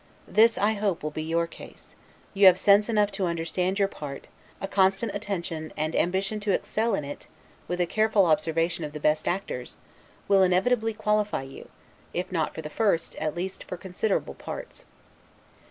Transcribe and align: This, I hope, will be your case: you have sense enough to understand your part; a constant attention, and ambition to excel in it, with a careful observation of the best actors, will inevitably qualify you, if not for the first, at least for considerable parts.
This, 0.27 0.57
I 0.57 0.71
hope, 0.73 1.03
will 1.03 1.11
be 1.11 1.21
your 1.21 1.45
case: 1.45 1.93
you 2.33 2.47
have 2.47 2.57
sense 2.57 2.89
enough 2.89 3.11
to 3.11 3.27
understand 3.27 3.77
your 3.77 3.87
part; 3.87 4.25
a 4.59 4.67
constant 4.67 5.13
attention, 5.13 5.71
and 5.77 5.95
ambition 5.95 6.39
to 6.39 6.53
excel 6.53 6.95
in 6.95 7.05
it, 7.05 7.27
with 7.67 7.79
a 7.79 7.85
careful 7.85 8.25
observation 8.25 8.83
of 8.83 8.93
the 8.93 8.99
best 8.99 9.27
actors, 9.27 9.77
will 10.27 10.41
inevitably 10.41 10.95
qualify 10.95 11.43
you, 11.43 11.69
if 12.15 12.31
not 12.31 12.55
for 12.55 12.63
the 12.63 12.67
first, 12.71 13.15
at 13.17 13.35
least 13.35 13.63
for 13.65 13.77
considerable 13.77 14.33
parts. 14.33 14.85